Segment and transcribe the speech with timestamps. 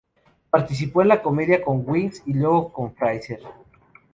[0.49, 3.39] Participó en la comedia con "Wings", y luego "Frasier".